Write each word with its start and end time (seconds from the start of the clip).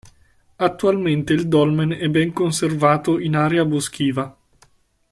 Attualmente 0.55 1.31
il 1.31 1.47
dolmen 1.47 1.91
è 1.91 2.09
ben 2.09 2.33
conservato 2.33 3.19
in 3.19 3.35
area 3.35 3.65
boschiva. 3.65 4.35